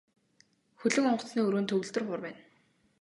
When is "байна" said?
2.25-2.41